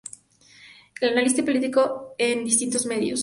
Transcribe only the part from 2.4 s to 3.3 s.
distintos medios.